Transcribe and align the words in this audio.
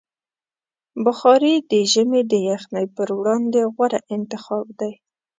بخاري 1.05 1.53
د 1.71 1.73
ژمي 1.91 2.21
د 2.31 2.33
یخنۍ 2.49 2.85
پر 2.95 3.07
وړاندې 3.19 3.59
غوره 3.73 3.99
انتخاب 4.15 4.65
دی. 4.79 4.93